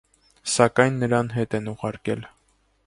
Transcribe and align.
Սակայն 0.53 0.97
նրան 1.03 1.31
հետ 1.37 1.57
են 1.61 1.71
ուղարկել։ 1.75 2.29